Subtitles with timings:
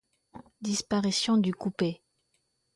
[0.61, 2.01] Disparition du coupé.